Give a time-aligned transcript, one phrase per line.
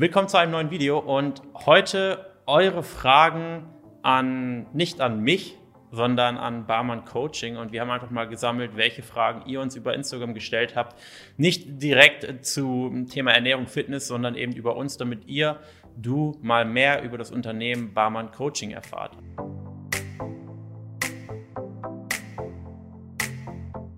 [0.00, 3.66] Willkommen zu einem neuen Video und heute eure Fragen
[4.02, 5.58] an, nicht an mich,
[5.90, 9.94] sondern an Barmann Coaching und wir haben einfach mal gesammelt, welche Fragen ihr uns über
[9.94, 10.96] Instagram gestellt habt.
[11.36, 15.58] Nicht direkt zum Thema Ernährung, Fitness, sondern eben über uns, damit ihr,
[15.96, 19.18] du mal mehr über das Unternehmen Barmann Coaching erfahrt.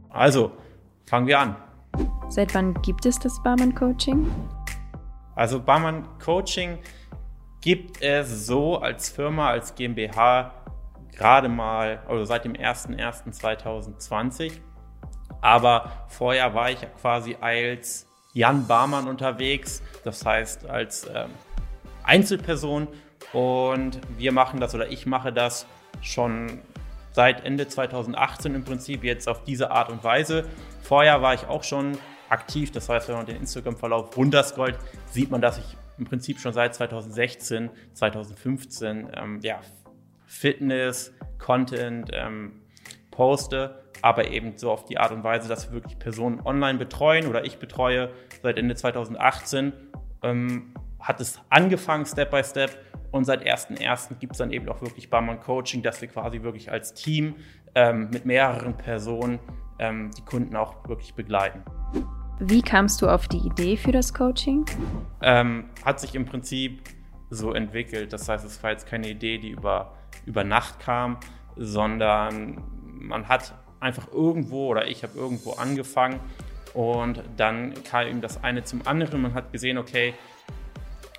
[0.09, 0.53] Also,
[1.05, 1.57] fangen wir an.
[2.31, 4.31] Seit wann gibt es das Barmann Coaching?
[5.41, 6.79] Also Barmann Coaching
[7.63, 10.53] gibt es so als Firma, als GmbH
[11.17, 14.61] gerade mal, also seit dem 01.01.2020.
[15.41, 21.31] Aber vorher war ich quasi als Jan Barmann unterwegs, das heißt als ähm,
[22.05, 22.87] Einzelperson.
[23.33, 25.65] Und wir machen das oder ich mache das
[26.03, 26.61] schon
[27.13, 30.51] seit Ende 2018 im Prinzip jetzt auf diese Art und Weise.
[30.83, 31.97] Vorher war ich auch schon
[32.31, 32.71] aktiv.
[32.71, 34.79] Das heißt, wenn man den Instagram-Verlauf runterscrollt,
[35.11, 39.61] sieht man, dass ich im Prinzip schon seit 2016, 2015 ähm, ja,
[40.27, 42.63] Fitness, Content ähm,
[43.11, 47.27] poste, aber eben so auf die Art und Weise, dass wir wirklich Personen online betreuen
[47.27, 48.11] oder ich betreue
[48.43, 49.73] seit Ende 2018.
[50.23, 52.71] Ähm, hat es angefangen, Step by Step.
[53.11, 54.19] Und seit 1.1.
[54.21, 57.35] gibt es dann eben auch wirklich Barmann Coaching, dass wir quasi wirklich als Team
[57.75, 59.41] ähm, mit mehreren Personen
[59.81, 61.65] ähm, die Kunden auch wirklich begleiten.
[62.43, 64.65] Wie kamst du auf die Idee für das Coaching?
[65.21, 66.81] Ähm, hat sich im Prinzip
[67.29, 68.15] so entwickelt.
[68.15, 71.19] Das heißt, es war jetzt keine Idee, die über, über Nacht kam,
[71.57, 76.19] sondern man hat einfach irgendwo oder ich habe irgendwo angefangen
[76.73, 79.21] und dann kam eben das eine zum anderen.
[79.21, 80.15] Man hat gesehen, okay,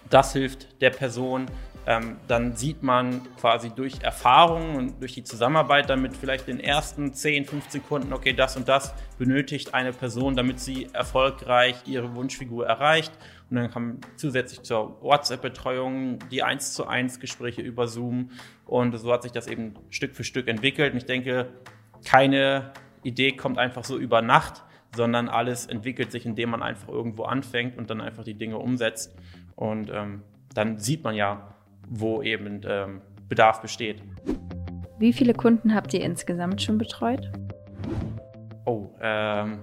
[0.09, 1.45] das hilft der Person,
[1.87, 7.13] ähm, dann sieht man quasi durch Erfahrung und durch die Zusammenarbeit damit vielleicht den ersten
[7.13, 12.67] 10, 15 Kunden, okay, das und das benötigt eine Person, damit sie erfolgreich ihre Wunschfigur
[12.67, 13.11] erreicht.
[13.49, 18.29] Und dann kam zusätzlich zur WhatsApp-Betreuung die 1 zu 1 Gespräche über Zoom.
[18.65, 20.93] Und so hat sich das eben Stück für Stück entwickelt.
[20.93, 21.47] Und ich denke,
[22.05, 22.71] keine
[23.03, 24.63] Idee kommt einfach so über Nacht,
[24.95, 29.15] sondern alles entwickelt sich, indem man einfach irgendwo anfängt und dann einfach die Dinge umsetzt.
[29.55, 30.21] Und ähm,
[30.53, 31.55] dann sieht man ja,
[31.91, 34.01] wo eben ähm, Bedarf besteht.
[34.97, 37.31] Wie viele Kunden habt ihr insgesamt schon betreut?
[38.65, 39.59] Oh, ähm,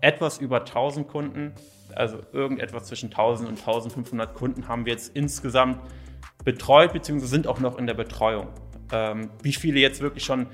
[0.00, 1.52] etwas über 1000 Kunden,
[1.94, 5.78] also irgendetwas zwischen 1000 und 1500 Kunden haben wir jetzt insgesamt
[6.44, 8.48] betreut, beziehungsweise sind auch noch in der Betreuung.
[8.92, 10.48] Ähm, wie viele jetzt wirklich schon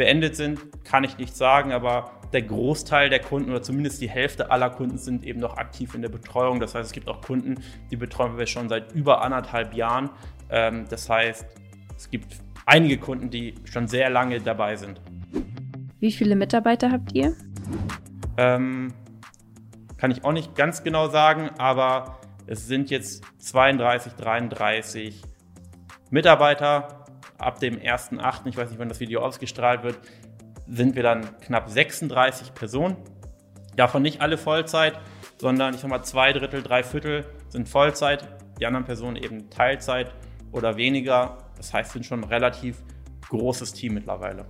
[0.00, 4.50] beendet sind, kann ich nicht sagen, aber der Großteil der Kunden oder zumindest die Hälfte
[4.50, 6.58] aller Kunden sind eben noch aktiv in der Betreuung.
[6.58, 10.08] Das heißt, es gibt auch Kunden, die betreuen wir schon seit über anderthalb Jahren.
[10.48, 11.44] Ähm, das heißt,
[11.98, 15.02] es gibt einige Kunden, die schon sehr lange dabei sind.
[15.98, 17.36] Wie viele Mitarbeiter habt ihr?
[18.38, 18.94] Ähm,
[19.98, 25.22] kann ich auch nicht ganz genau sagen, aber es sind jetzt 32, 33
[26.08, 27.04] Mitarbeiter.
[27.40, 29.98] Ab dem 1.8., ich weiß nicht, wann das Video ausgestrahlt wird,
[30.68, 32.96] sind wir dann knapp 36 Personen.
[33.76, 35.00] Davon nicht alle Vollzeit,
[35.38, 38.28] sondern ich sag mal zwei Drittel, drei Viertel sind Vollzeit,
[38.60, 40.12] die anderen Personen eben Teilzeit
[40.52, 41.38] oder weniger.
[41.56, 42.82] Das heißt, sind schon ein relativ
[43.30, 44.44] großes Team mittlerweile.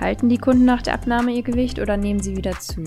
[0.00, 2.82] Halten die Kunden nach der Abnahme ihr Gewicht oder nehmen sie wieder zu?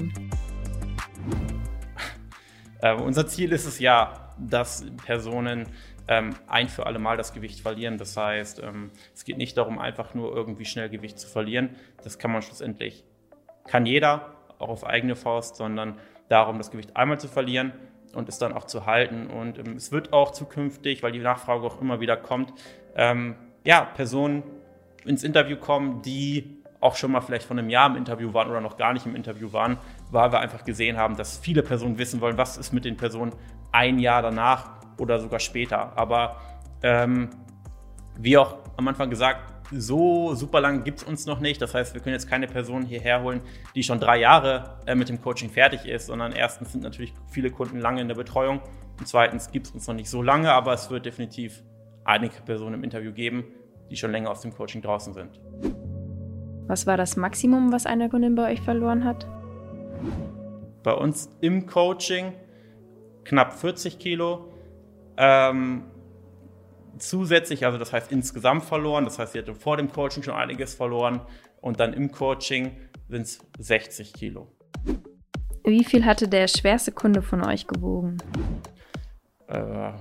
[2.82, 5.68] Äh, unser Ziel ist es ja, dass Personen
[6.10, 7.98] ähm, ein für alle Mal das Gewicht verlieren.
[8.00, 11.76] Das heißt, ähm, es geht nicht darum, einfach nur irgendwie schnell Gewicht zu verlieren.
[12.04, 13.06] Das kann man schlussendlich,
[13.68, 17.74] kann jeder, auch auf eigene Faust, sondern darum, das Gewicht einmal zu verlieren
[18.14, 19.28] und es dann auch zu halten.
[19.28, 22.54] Und ähm, es wird auch zukünftig, weil die Nachfrage auch immer wieder kommt,
[22.96, 24.42] ähm, ja, Personen
[25.06, 28.62] ins Interview kommen, die auch schon mal vielleicht von einem Jahr im Interview waren oder
[28.62, 29.78] noch gar nicht im Interview waren,
[30.10, 33.34] weil wir einfach gesehen haben, dass viele Personen wissen wollen, was ist mit den Personen
[33.72, 35.98] ein Jahr danach oder sogar später.
[35.98, 36.38] Aber
[36.84, 37.30] ähm,
[38.18, 41.62] wie auch am Anfang gesagt, so super lang gibt es uns noch nicht.
[41.62, 43.42] Das heißt, wir können jetzt keine Person hierher holen,
[43.76, 47.52] die schon drei Jahre äh, mit dem Coaching fertig ist, sondern erstens sind natürlich viele
[47.52, 48.62] Kunden lange in der Betreuung
[48.98, 51.64] und zweitens gibt es uns noch nicht so lange, aber es wird definitiv
[52.04, 53.46] einige Personen im Interview geben,
[53.90, 55.40] die schon länger aus dem Coaching draußen sind.
[56.68, 59.28] Was war das Maximum, was eine Kundin bei euch verloren hat?
[60.84, 62.34] Bei uns im Coaching
[63.24, 64.52] knapp 40 Kilo.
[65.22, 65.84] Ähm,
[66.98, 70.74] zusätzlich, also das heißt insgesamt verloren, das heißt, sie hatte vor dem Coaching schon einiges
[70.74, 71.22] verloren
[71.60, 72.78] und dann im Coaching
[73.10, 74.48] sind es 60 Kilo.
[75.66, 78.18] Wie viel hatte der schwerste Kunde von euch gewogen?
[79.48, 79.92] Äh,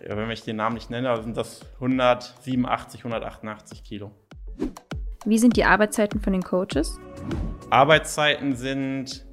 [0.00, 4.10] wenn ich den Namen nicht nenne, sind das 187, 188 Kilo.
[5.26, 6.98] Wie sind die Arbeitszeiten von den Coaches?
[7.68, 9.26] Arbeitszeiten sind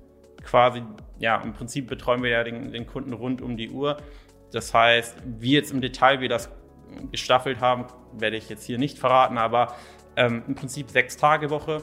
[0.43, 0.83] quasi
[1.23, 3.97] ja, im Prinzip betreuen wir ja den, den, Kunden rund um die Uhr.
[4.53, 6.47] Das heißt, wie jetzt im Detail wir das
[7.11, 9.75] gestaffelt haben, werde ich jetzt hier nicht verraten, aber
[10.15, 11.81] ähm, im Prinzip sechs Tage Woche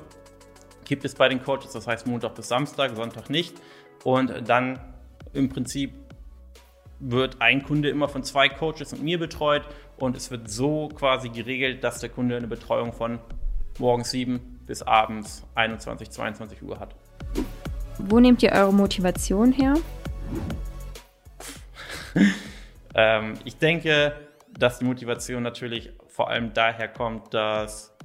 [0.85, 3.61] gibt es bei den Coaches, das heißt Montag bis Samstag, Sonntag nicht.
[4.05, 4.79] Und dann
[5.33, 5.93] im Prinzip
[7.01, 9.63] wird ein Kunde immer von zwei Coaches und mir betreut
[9.97, 13.19] und es wird so quasi geregelt, dass der Kunde eine Betreuung von
[13.79, 16.95] morgens 7 bis abends 21, 22 Uhr hat.
[17.99, 19.75] Wo nehmt ihr eure Motivation her?
[22.95, 24.15] ähm, ich denke,
[24.59, 27.97] dass die Motivation natürlich vor allem daher kommt, dass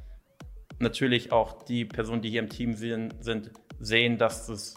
[0.80, 3.16] natürlich auch die Personen, die hier im Team sind,
[3.80, 4.76] sehen, dass es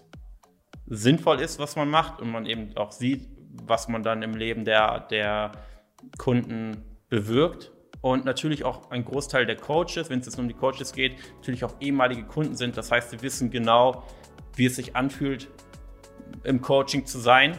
[0.87, 3.29] sinnvoll ist, was man macht und man eben auch sieht,
[3.65, 5.53] was man dann im Leben der, der
[6.17, 7.73] Kunden bewirkt.
[8.01, 11.65] Und natürlich auch ein Großteil der Coaches, wenn es jetzt um die Coaches geht, natürlich
[11.65, 12.77] auch ehemalige Kunden sind.
[12.77, 14.05] Das heißt, sie wissen genau,
[14.55, 15.49] wie es sich anfühlt,
[16.45, 17.59] im Coaching zu sein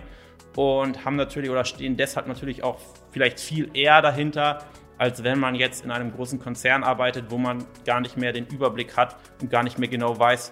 [0.59, 2.79] und haben natürlich oder stehen deshalb natürlich auch
[3.11, 4.65] vielleicht viel eher dahinter,
[4.97, 8.45] als wenn man jetzt in einem großen Konzern arbeitet, wo man gar nicht mehr den
[8.45, 10.51] Überblick hat und gar nicht mehr genau weiß,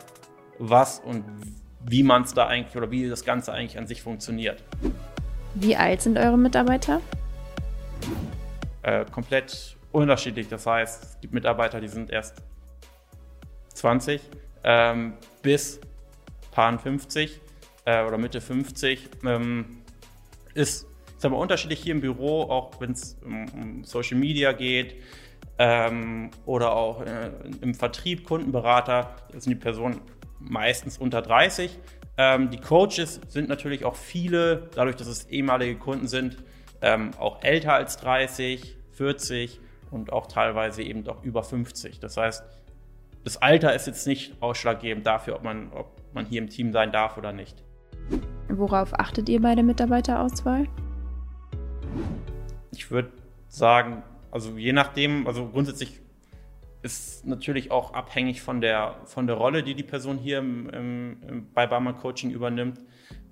[0.59, 1.25] was und
[1.83, 4.63] wie man es da eigentlich oder wie das Ganze eigentlich an sich funktioniert.
[5.55, 7.01] Wie alt sind eure Mitarbeiter?
[8.83, 10.47] Äh, komplett unterschiedlich.
[10.47, 12.41] Das heißt, es gibt Mitarbeiter, die sind erst
[13.73, 14.21] 20
[14.63, 15.81] ähm, bis
[16.51, 17.41] paar 50
[17.83, 19.09] äh, oder Mitte 50.
[19.25, 19.76] Ähm,
[20.57, 24.95] ist, ist aber unterschiedlich hier im Büro, auch wenn es um, Social Media geht
[25.57, 27.31] ähm, oder auch äh,
[27.61, 30.01] im Vertrieb, Kundenberater, sind die Personen
[30.39, 31.77] meistens unter 30.
[32.17, 36.37] Ähm, die Coaches sind natürlich auch viele, dadurch, dass es ehemalige Kunden sind,
[36.81, 39.59] ähm, auch älter als 30, 40
[39.91, 41.99] und auch teilweise eben auch über 50.
[41.99, 42.43] Das heißt,
[43.23, 46.91] das Alter ist jetzt nicht ausschlaggebend dafür, ob man, ob man hier im Team sein
[46.91, 47.63] darf oder nicht.
[48.49, 50.67] Worauf achtet ihr bei der Mitarbeiterauswahl?
[52.71, 53.11] Ich würde
[53.47, 55.99] sagen, also je nachdem, also grundsätzlich
[56.81, 61.47] ist natürlich auch abhängig von der, von der Rolle, die die Person hier im, im,
[61.53, 62.79] bei Barmann Coaching übernimmt.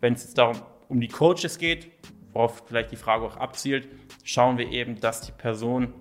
[0.01, 0.57] Wenn es jetzt darum
[0.89, 1.89] um die Coaches geht,
[2.33, 3.87] worauf vielleicht die Frage auch abzielt,
[4.23, 5.93] schauen wir eben, dass die Person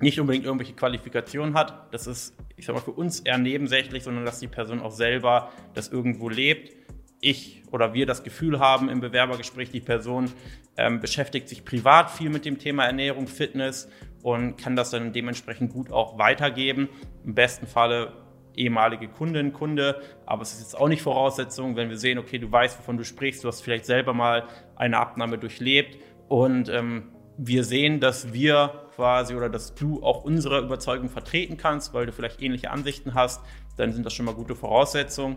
[0.00, 1.92] nicht unbedingt irgendwelche Qualifikationen hat.
[1.92, 5.50] Das ist, ich sag mal, für uns eher nebensächlich, sondern dass die Person auch selber
[5.74, 6.76] das irgendwo lebt.
[7.20, 10.30] Ich oder wir das Gefühl haben im Bewerbergespräch, die Person
[10.76, 13.88] ähm, beschäftigt sich privat viel mit dem Thema Ernährung, Fitness
[14.22, 16.88] und kann das dann dementsprechend gut auch weitergeben.
[17.24, 18.12] Im besten Falle
[18.54, 22.50] ehemalige Kundin, Kunde, aber es ist jetzt auch nicht Voraussetzung, wenn wir sehen, okay, du
[22.50, 24.44] weißt, wovon du sprichst, du hast vielleicht selber mal
[24.76, 25.98] eine Abnahme durchlebt
[26.28, 31.94] und ähm, wir sehen, dass wir quasi oder dass du auch unsere Überzeugung vertreten kannst,
[31.94, 33.40] weil du vielleicht ähnliche Ansichten hast,
[33.76, 35.36] dann sind das schon mal gute Voraussetzungen.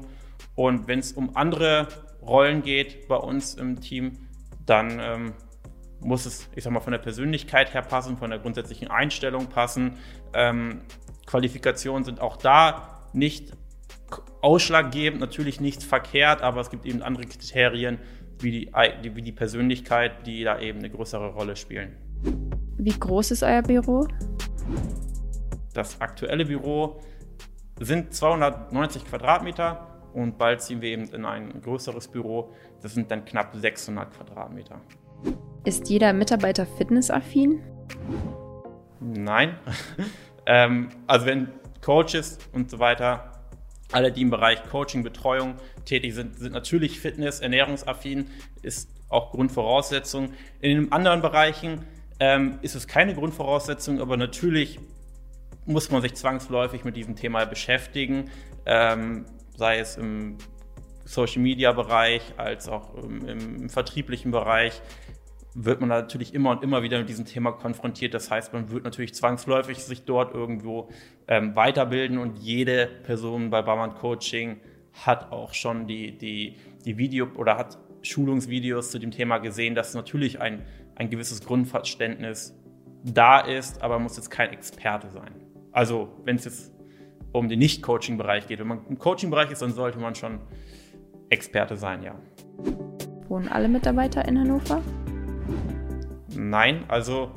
[0.55, 1.87] Und wenn es um andere
[2.21, 4.17] Rollen geht bei uns im Team,
[4.65, 5.33] dann ähm,
[5.99, 9.97] muss es, ich sag mal, von der Persönlichkeit her passen, von der grundsätzlichen Einstellung passen.
[10.33, 10.81] Ähm,
[11.27, 13.53] Qualifikationen sind auch da nicht
[14.41, 17.99] ausschlaggebend, natürlich nichts verkehrt, aber es gibt eben andere Kriterien
[18.43, 21.95] wie die, wie die Persönlichkeit, die da eben eine größere Rolle spielen.
[22.77, 24.07] Wie groß ist euer Büro?
[25.73, 26.99] Das aktuelle Büro
[27.79, 32.53] sind 290 Quadratmeter und bald ziehen wir eben in ein größeres Büro.
[32.81, 34.81] Das sind dann knapp 600 Quadratmeter.
[35.63, 37.61] Ist jeder Mitarbeiter fitnessaffin?
[38.99, 39.57] Nein.
[40.45, 41.49] ähm, also wenn
[41.81, 43.30] Coaches und so weiter,
[43.91, 45.55] alle, die im Bereich Coaching, Betreuung
[45.85, 48.27] tätig sind, sind natürlich Fitness, ernährungsaffin,
[48.61, 50.33] ist auch Grundvoraussetzung.
[50.61, 51.85] In den anderen Bereichen
[52.19, 54.79] ähm, ist es keine Grundvoraussetzung, aber natürlich
[55.65, 58.29] muss man sich zwangsläufig mit diesem Thema beschäftigen,
[58.65, 60.37] ähm, sei es im
[61.05, 64.81] Social-Media-Bereich als auch im, im, vertrieblichen Bereich
[65.53, 68.13] wird man natürlich immer und immer wieder mit diesem Thema konfrontiert.
[68.13, 70.89] Das heißt, man wird natürlich zwangsläufig sich dort irgendwo
[71.27, 74.61] ähm, weiterbilden und jede Person bei Barmann Coaching
[74.93, 79.93] hat auch schon die, die, die Video oder hat Schulungsvideos zu dem Thema gesehen, dass
[79.93, 80.63] natürlich ein,
[80.95, 82.57] ein gewisses Grundverständnis
[83.03, 85.31] da ist, aber man muss jetzt kein Experte sein.
[85.71, 86.73] Also wenn es jetzt
[87.31, 88.59] um den Nicht-Coaching-Bereich geht.
[88.59, 90.39] Wenn man im Coaching-Bereich ist, dann sollte man schon
[91.29, 92.15] Experte sein, ja.
[93.29, 94.81] Wohnen alle Mitarbeiter in Hannover?
[96.35, 97.31] Nein, also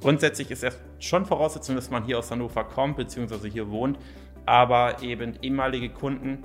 [0.00, 3.50] grundsätzlich ist es schon Voraussetzung, dass man hier aus Hannover kommt bzw.
[3.50, 3.98] hier wohnt,
[4.44, 6.44] aber eben ehemalige Kunden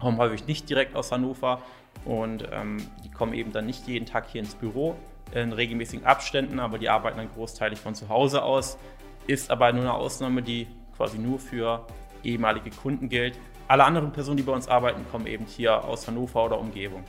[0.00, 1.60] kommen häufig nicht direkt aus Hannover
[2.04, 4.96] und ähm, die kommen eben dann nicht jeden Tag hier ins Büro
[5.34, 8.78] in regelmäßigen Abständen, aber die arbeiten dann großteilig von zu Hause aus.
[9.26, 11.86] Ist aber nur eine Ausnahme, die quasi nur für
[12.24, 13.38] ehemalige Kunden gilt.
[13.68, 17.04] alle anderen Personen, die bei uns arbeiten, kommen eben hier aus Hannover oder Umgebung.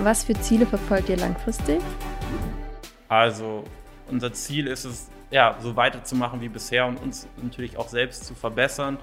[0.00, 1.80] Was für Ziele verfolgt ihr langfristig?
[3.08, 3.64] Also
[4.10, 8.34] unser Ziel ist es, ja, so weiterzumachen wie bisher und uns natürlich auch selbst zu
[8.34, 8.98] verbessern.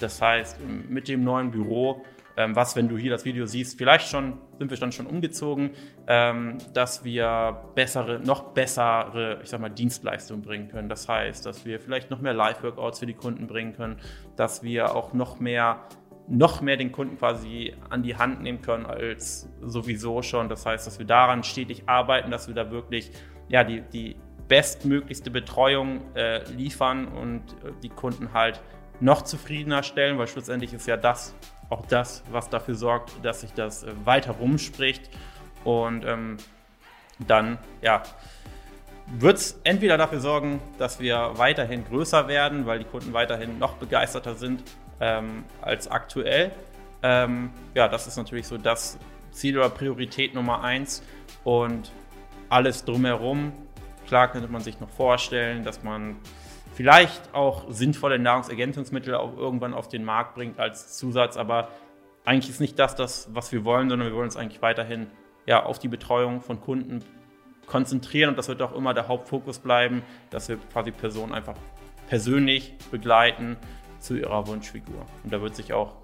[0.00, 0.58] Das heißt,
[0.88, 2.04] mit dem neuen Büro,
[2.36, 5.70] ähm, was, wenn du hier das Video siehst, vielleicht schon sind wir dann schon umgezogen,
[6.06, 10.88] ähm, dass wir bessere, noch bessere, ich sag mal, Dienstleistungen bringen können.
[10.88, 13.98] Das heißt, dass wir vielleicht noch mehr Live-Workouts für die Kunden bringen können,
[14.36, 15.80] dass wir auch noch mehr
[16.28, 20.48] noch mehr den Kunden quasi an die Hand nehmen können als sowieso schon.
[20.48, 23.10] Das heißt, dass wir daran stetig arbeiten, dass wir da wirklich
[23.48, 24.16] ja, die, die
[24.48, 28.60] bestmöglichste Betreuung äh, liefern und äh, die Kunden halt
[29.00, 31.34] noch zufriedener stellen, weil schlussendlich ist ja das
[31.68, 35.10] auch das, was dafür sorgt, dass sich das äh, weiter rumspricht.
[35.64, 36.36] Und ähm,
[37.26, 38.02] dann, ja,
[39.06, 43.74] wird es entweder dafür sorgen, dass wir weiterhin größer werden, weil die Kunden weiterhin noch
[43.74, 44.62] begeisterter sind
[45.00, 46.50] ähm, als aktuell.
[47.02, 48.98] Ähm, ja, das ist natürlich so das
[49.30, 51.02] Ziel oder Priorität Nummer eins.
[51.44, 51.92] Und
[52.48, 53.52] alles drumherum,
[54.06, 56.16] klar könnte man sich noch vorstellen, dass man
[56.74, 61.68] vielleicht auch sinnvolle Nahrungsergänzungsmittel auch irgendwann auf den Markt bringt als Zusatz, aber
[62.24, 65.06] eigentlich ist nicht das das, was wir wollen, sondern wir wollen uns eigentlich weiterhin
[65.46, 67.02] ja, auf die Betreuung von Kunden
[67.66, 71.56] konzentrieren und das wird auch immer der Hauptfokus bleiben, dass wir quasi Personen einfach
[72.08, 73.56] persönlich begleiten
[73.98, 75.04] zu ihrer Wunschfigur.
[75.24, 75.94] Und da wird sich auch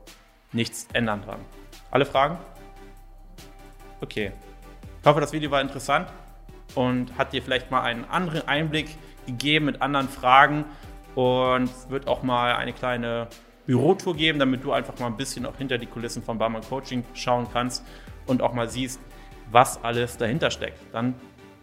[0.53, 1.41] nichts ändern dran.
[1.91, 2.39] Alle Fragen?
[4.01, 4.33] Okay.
[5.01, 6.09] Ich hoffe, das Video war interessant
[6.75, 10.65] und hat dir vielleicht mal einen anderen Einblick gegeben mit anderen Fragen
[11.15, 13.29] und wird auch mal eine kleine
[13.67, 17.05] Bürotour geben, damit du einfach mal ein bisschen auch hinter die Kulissen von Barmann Coaching
[17.15, 17.85] schauen kannst
[18.27, 19.01] und auch mal siehst,
[19.51, 20.79] was alles dahinter steckt.
[20.93, 21.15] Dann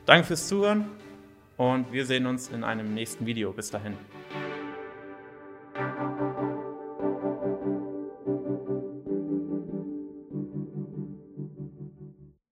[0.10, 0.86] danke fürs Zuhören
[1.56, 3.54] und wir sehen uns in einem nächsten Video.
[3.54, 3.94] Bis dahin.